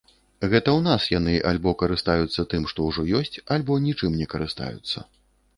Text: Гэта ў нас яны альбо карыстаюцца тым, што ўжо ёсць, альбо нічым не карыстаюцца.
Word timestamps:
Гэта 0.51 0.57
ў 0.59 0.79
нас 0.87 1.03
яны 1.17 1.35
альбо 1.51 1.73
карыстаюцца 1.83 2.45
тым, 2.53 2.65
што 2.71 2.89
ўжо 2.89 3.05
ёсць, 3.23 3.39
альбо 3.57 3.81
нічым 3.85 4.19
не 4.23 4.33
карыстаюцца. 4.33 5.07